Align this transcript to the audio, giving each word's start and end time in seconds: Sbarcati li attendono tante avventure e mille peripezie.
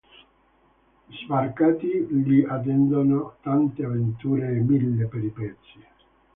Sbarcati 1.19 2.05
li 2.25 2.43
attendono 2.43 3.35
tante 3.43 3.83
avventure 3.85 4.47
e 4.47 4.59
mille 4.61 5.05
peripezie. 5.05 5.85